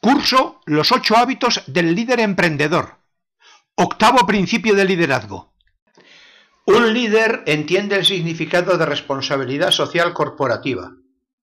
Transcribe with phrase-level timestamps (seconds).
[0.00, 2.98] curso Los ocho hábitos del líder emprendedor.
[3.74, 5.54] Octavo principio de liderazgo.
[6.66, 10.92] Un líder entiende el significado de responsabilidad social corporativa.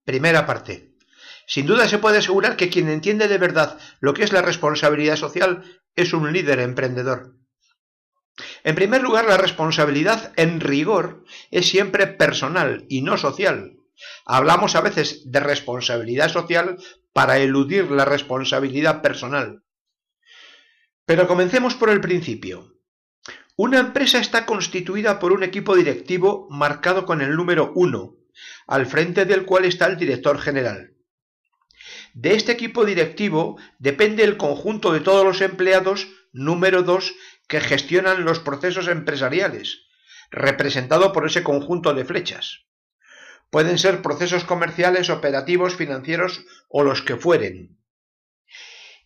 [0.03, 0.95] Primera parte.
[1.47, 5.15] Sin duda se puede asegurar que quien entiende de verdad lo que es la responsabilidad
[5.15, 5.63] social
[5.95, 7.35] es un líder emprendedor.
[8.63, 13.77] En primer lugar, la responsabilidad en rigor es siempre personal y no social.
[14.25, 16.77] Hablamos a veces de responsabilidad social
[17.15, 19.63] para eludir la responsabilidad personal.
[21.05, 22.75] Pero comencemos por el principio.
[23.55, 28.17] Una empresa está constituida por un equipo directivo marcado con el número 1,
[28.67, 30.97] al frente del cual está el director general.
[32.13, 37.15] De este equipo directivo depende el conjunto de todos los empleados número 2
[37.47, 39.85] que gestionan los procesos empresariales,
[40.31, 42.64] representado por ese conjunto de flechas.
[43.55, 47.79] Pueden ser procesos comerciales, operativos, financieros o los que fueren.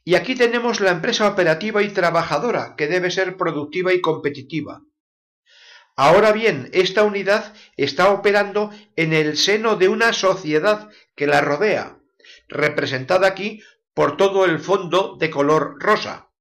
[0.04, 4.82] Y aquí tenemos la empresa operativa y trabajadora, que debe ser productiva y competitiva.
[5.96, 12.00] Ahora bien, esta unidad está operando en el seno de una sociedad que la rodea,
[12.48, 13.62] representada aquí
[13.94, 16.32] por todo el fondo de color rosa.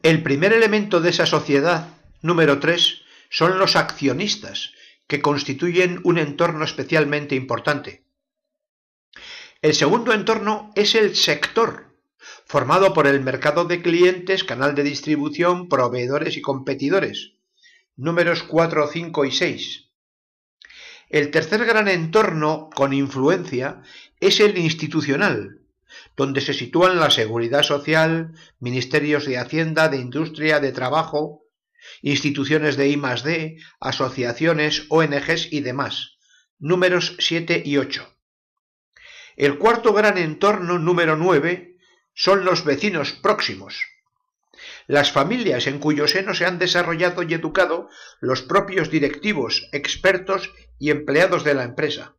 [0.00, 1.88] El primer elemento de esa sociedad,
[2.22, 4.75] número 3, son los accionistas,
[5.06, 8.04] que constituyen un entorno especialmente importante.
[9.62, 11.96] El segundo entorno es el sector,
[12.44, 17.32] formado por el mercado de clientes, canal de distribución, proveedores y competidores,
[17.96, 19.90] números 4, 5 y 6.
[21.08, 23.82] El tercer gran entorno con influencia
[24.20, 25.60] es el institucional,
[26.16, 31.45] donde se sitúan la seguridad social, ministerios de Hacienda, de Industria, de Trabajo,
[32.02, 36.18] instituciones de I+D, asociaciones, ONGs y demás,
[36.58, 38.12] números 7 y 8.
[39.36, 41.76] El cuarto gran entorno, número 9,
[42.14, 43.76] son los vecinos próximos,
[44.86, 47.88] las familias en cuyo seno se han desarrollado y educado
[48.20, 52.16] los propios directivos, expertos y empleados de la empresa.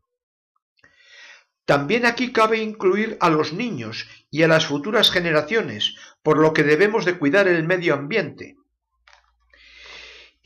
[1.66, 6.64] También aquí cabe incluir a los niños y a las futuras generaciones, por lo que
[6.64, 8.56] debemos de cuidar el medio ambiente.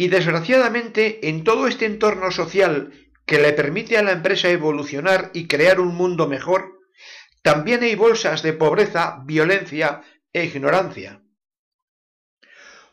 [0.02, 2.92] Y desgraciadamente, en todo este entorno social
[3.28, 6.80] que le permite a la empresa evolucionar y crear un mundo mejor,
[7.44, 10.02] también hay bolsas de pobreza, violencia
[10.34, 11.22] e ignorancia.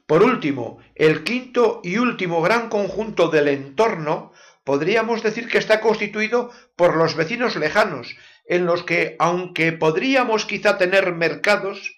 [0.04, 6.50] Por último, el quinto y último gran conjunto del entorno podríamos decir que está constituido
[6.76, 11.96] por los vecinos lejanos, en los que, aunque podríamos quizá tener mercados,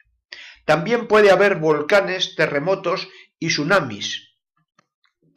[0.66, 3.08] también puede haber volcanes, terremotos
[3.40, 4.29] y tsunamis.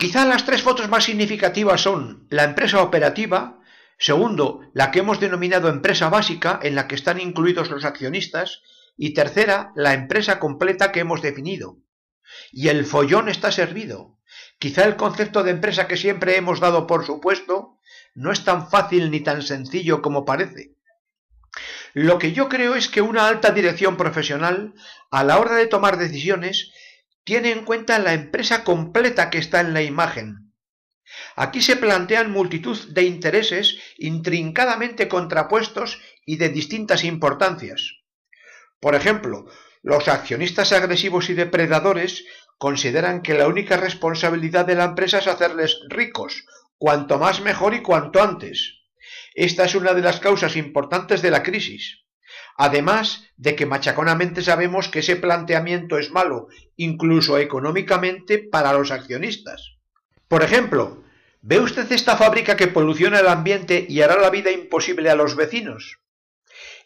[0.04, 3.62] Quizá las tres fotos más significativas son la empresa operativa,
[3.98, 8.64] segundo, la que hemos denominado empresa básica, en la que están incluidos los accionistas,
[8.98, 11.78] y tercera, la empresa completa que hemos definido,
[12.52, 14.20] y el follón está servido.
[14.60, 17.80] Quizá el concepto de empresa que siempre hemos dado por supuesto
[18.14, 20.76] no es tan fácil ni tan sencillo como parece.
[21.94, 24.74] Lo que yo creo es que una alta dirección profesional,
[25.12, 26.74] a la hora de tomar decisiones,
[27.24, 30.54] tiene en cuenta la empresa completa que está en la imagen.
[31.36, 38.00] Aquí se plantean multitud de intereses intrincadamente contrapuestos y de distintas importancias.
[38.80, 39.46] Por ejemplo,
[39.82, 42.26] los accionistas agresivos y depredadores
[42.58, 46.46] consideran que la única responsabilidad de la empresa es hacerles ricos,
[46.78, 48.82] cuanto más mejor y cuanto antes.
[49.36, 52.03] Esta es una de las causas importantes de la crisis.
[52.58, 59.78] Además de que machaconamente sabemos que ese planteamiento es malo, incluso económicamente, para los accionistas.
[60.28, 61.04] Por ejemplo,
[61.42, 65.36] ¿ve usted esta fábrica que poluciona el ambiente y hará la vida imposible a los
[65.36, 66.00] vecinos?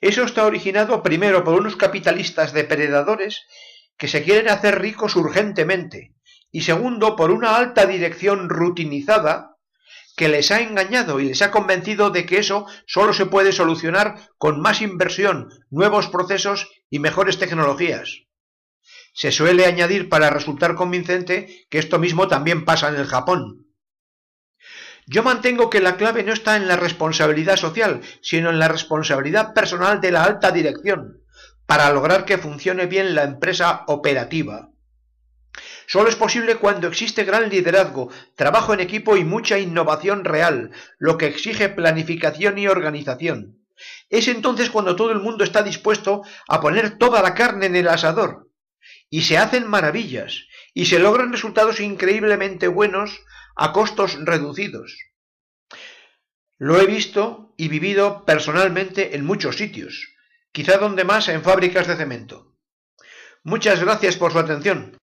[0.01, 3.45] Eso está originado primero por unos capitalistas depredadores
[3.97, 6.13] que se quieren hacer ricos urgentemente
[6.51, 9.46] y segundo por una alta dirección rutinizada
[10.17, 14.31] que les ha engañado y les ha convencido de que eso solo se puede solucionar
[14.39, 18.23] con más inversión, nuevos procesos y mejores tecnologías.
[19.13, 23.67] Se suele añadir para resultar convincente que esto mismo también pasa en el Japón.
[25.05, 29.53] Yo mantengo que la clave no está en la responsabilidad social, sino en la responsabilidad
[29.53, 31.21] personal de la alta dirección,
[31.67, 34.71] para lograr que funcione bien la empresa operativa.
[35.89, 41.17] Solo es posible cuando existe gran liderazgo, trabajo en equipo y mucha innovación real, lo
[41.17, 43.65] que exige planificación y organización.
[44.09, 47.87] Es entonces cuando todo el mundo está dispuesto a poner toda la carne en el
[47.87, 48.51] asador.
[49.09, 53.21] Y se hacen maravillas, y se logran resultados increíblemente buenos
[53.55, 54.97] a costos reducidos.
[56.57, 60.09] Lo he visto y vivido personalmente en muchos sitios,
[60.51, 62.57] quizá donde más en fábricas de cemento.
[63.43, 64.97] Muchas gracias por su atención.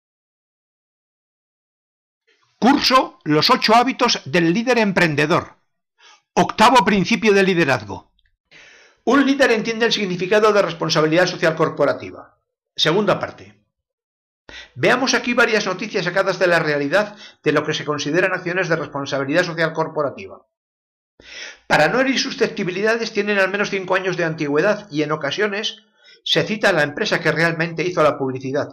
[2.64, 5.58] Curso Los ocho hábitos del líder emprendedor.
[6.34, 8.14] Octavo principio de liderazgo.
[9.04, 12.40] Un líder entiende el significado de responsabilidad social corporativa.
[12.74, 13.66] Segunda parte.
[14.76, 18.78] Veamos aquí varias noticias sacadas de la realidad de lo que se consideran acciones de
[18.78, 20.48] responsabilidad social corporativa.
[21.68, 25.84] Para no herir susceptibilidades tienen al menos cinco años de antigüedad y en ocasiones
[26.24, 28.70] se cita a la empresa que realmente hizo la publicidad.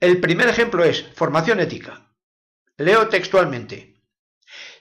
[0.00, 2.06] El primer ejemplo es formación ética.
[2.80, 4.00] Leo textualmente.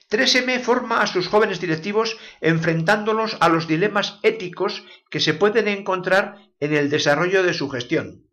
[0.09, 6.37] 3M forma a sus jóvenes directivos enfrentándolos a los dilemas éticos que se pueden encontrar
[6.61, 8.25] en el desarrollo de su gestión.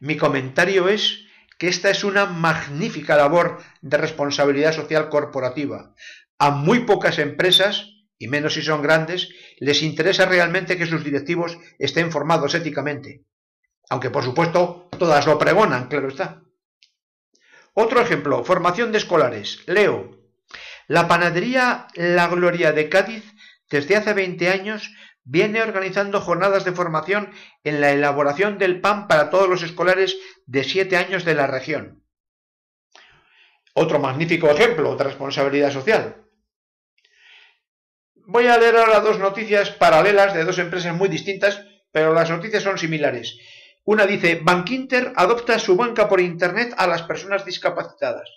[0.00, 1.26] Mi comentario es
[1.60, 5.94] que esta es una magnífica labor de responsabilidad social corporativa.
[6.40, 7.86] A muy pocas empresas,
[8.18, 9.28] y menos si son grandes,
[9.60, 13.22] les interesa realmente que sus directivos estén formados éticamente.
[13.90, 16.43] Aunque por supuesto todas lo pregonan, claro está.
[17.74, 19.62] Otro ejemplo, formación de escolares.
[19.66, 20.16] Leo.
[20.86, 23.24] La panadería La Gloria de Cádiz
[23.68, 24.94] desde hace 20 años
[25.24, 27.32] viene organizando jornadas de formación
[27.64, 30.16] en la elaboración del pan para todos los escolares
[30.46, 32.04] de 7 años de la región.
[33.72, 36.24] Otro magnífico ejemplo de responsabilidad social.
[38.26, 42.62] Voy a leer ahora dos noticias paralelas de dos empresas muy distintas, pero las noticias
[42.62, 43.36] son similares.
[43.84, 48.30] Una dice, Bankinter adopta su banca por Internet a las personas discapacitadas.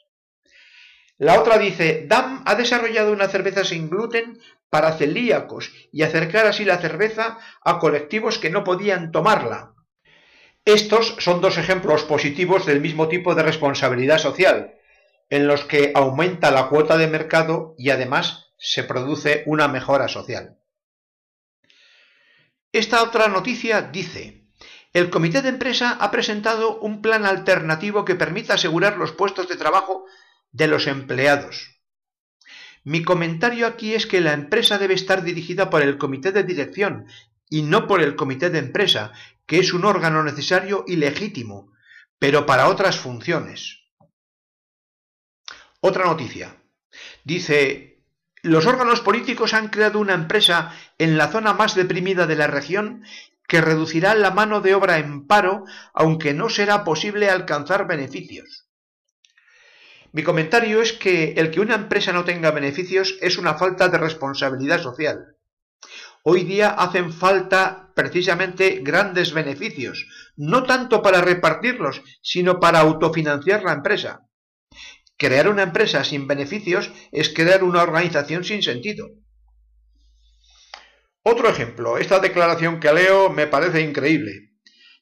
[1.17, 4.39] La otra dice, DAM ha desarrollado una cerveza sin gluten
[4.69, 9.73] para celíacos y acercar así la cerveza a colectivos que no podían tomarla.
[10.65, 14.75] Estos son dos ejemplos positivos del mismo tipo de responsabilidad social,
[15.29, 20.57] en los que aumenta la cuota de mercado y además se produce una mejora social.
[22.73, 24.36] Esta otra noticia dice,
[24.97, 29.55] el comité de empresa ha presentado un plan alternativo que permita asegurar los puestos de
[29.55, 30.05] trabajo
[30.51, 31.79] de los empleados.
[32.83, 37.05] Mi comentario aquí es que la empresa debe estar dirigida por el comité de dirección
[37.47, 39.11] y no por el comité de empresa,
[39.45, 41.71] que es un órgano necesario y legítimo,
[42.17, 43.83] pero para otras funciones.
[45.79, 46.55] Otra noticia.
[47.23, 48.01] Dice,
[48.41, 53.03] los órganos políticos han creado una empresa en la zona más deprimida de la región
[53.47, 55.63] que reducirá la mano de obra en paro,
[55.93, 58.67] aunque no será posible alcanzar beneficios.
[60.11, 63.97] Mi comentario es que el que una empresa no tenga beneficios es una falta de
[63.97, 65.35] responsabilidad social.
[66.23, 73.73] Hoy día hacen falta precisamente grandes beneficios, no tanto para repartirlos, sino para autofinanciar la
[73.73, 74.27] empresa.
[75.17, 79.07] Crear una empresa sin beneficios es crear una organización sin sentido.
[81.29, 84.53] Otro ejemplo, esta declaración que leo me parece increíble.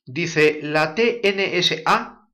[0.08, 2.28] Dice, la TNSA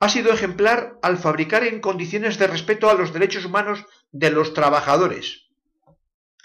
[0.00, 4.54] ha sido ejemplar al fabricar en condiciones de respeto a los derechos humanos de los
[4.54, 5.50] trabajadores.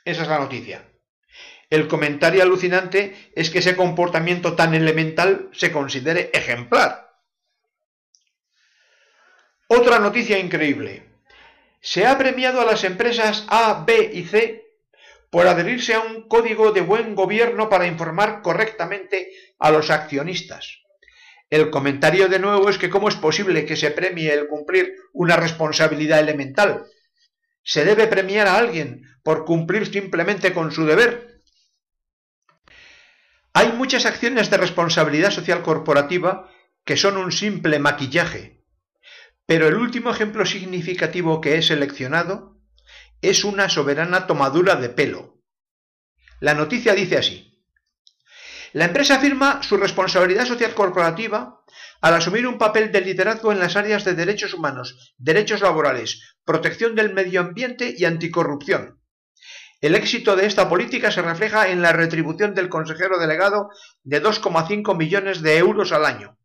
[0.04, 0.92] Esa es la noticia.
[1.70, 7.14] El comentario alucinante es que ese comportamiento tan elemental se considere ejemplar.
[9.68, 11.08] Otra noticia increíble.
[11.80, 14.67] Se ha premiado a las empresas A, B y C
[15.30, 20.84] por adherirse a un código de buen gobierno para informar correctamente a los accionistas.
[21.50, 25.38] El comentario de nuevo es que cómo es posible que se premie el cumplir una
[25.38, 26.86] responsabilidad elemental.
[27.64, 31.42] Se debe premiar a alguien por cumplir simplemente con su deber.
[33.54, 36.52] Hay muchas acciones de responsabilidad social corporativa
[36.86, 38.64] que son un simple maquillaje,
[39.46, 42.57] pero el último ejemplo significativo que he seleccionado
[43.22, 45.42] es una soberana tomadura de pelo.
[46.40, 47.64] La noticia dice así.
[48.74, 51.64] La empresa afirma su responsabilidad social corporativa
[52.02, 56.96] al asumir un papel de liderazgo en las áreas de derechos humanos, derechos laborales, protección
[56.96, 59.02] del medio ambiente y anticorrupción.
[59.82, 63.70] El éxito de esta política se refleja en la retribución del consejero delegado
[64.04, 66.38] de 2,5 millones de euros al año.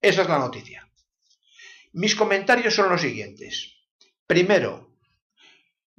[0.00, 0.88] Esa es la noticia.
[1.92, 3.74] Mis comentarios son los siguientes.
[4.26, 4.87] Primero,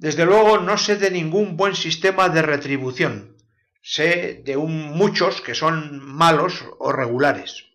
[0.00, 3.36] desde luego no sé de ningún buen sistema de retribución,
[3.82, 7.66] sé de muchos que son malos o regulares.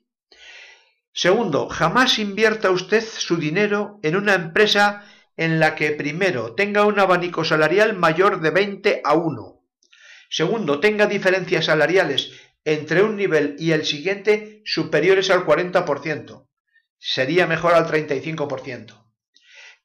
[1.14, 5.06] Segundo, jamás invierta usted su dinero en una empresa
[5.38, 9.62] en la que primero tenga un abanico salarial mayor de 20 a 1.
[10.28, 12.32] Segundo, tenga diferencias salariales
[12.64, 16.48] entre un nivel y el siguiente superiores al 40%.
[16.98, 19.05] Sería mejor al 35%.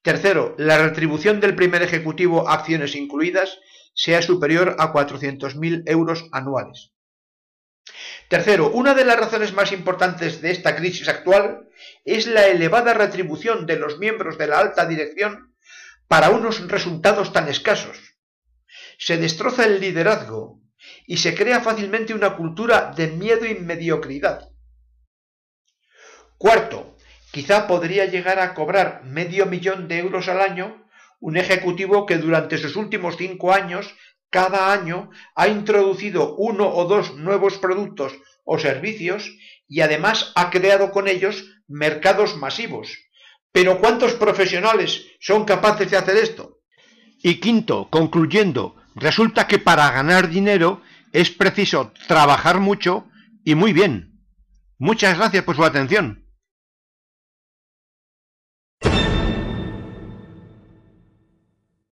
[0.02, 3.58] Tercero, la retribución del primer ejecutivo, acciones incluidas,
[3.94, 6.92] sea superior a 400.000 euros anuales.
[8.28, 11.68] Tercero, una de las razones más importantes de esta crisis actual
[12.04, 15.54] es la elevada retribución de los miembros de la alta dirección
[16.08, 18.16] para unos resultados tan escasos.
[18.98, 20.62] Se destroza el liderazgo
[21.06, 24.48] y se crea fácilmente una cultura de miedo y mediocridad.
[26.38, 26.96] Cuarto,
[27.30, 30.86] quizá podría llegar a cobrar medio millón de euros al año
[31.20, 33.94] un ejecutivo que durante sus últimos cinco años
[34.30, 39.30] cada año ha introducido uno o dos nuevos productos o servicios
[39.68, 42.88] y además ha creado con ellos mercados masivos.
[43.52, 46.58] Pero ¿cuántos profesionales son capaces de hacer esto?
[47.22, 50.80] Y quinto, concluyendo, resulta que para ganar dinero
[51.12, 53.06] es preciso trabajar mucho
[53.44, 54.20] y muy bien.
[54.78, 56.29] Muchas gracias por su atención.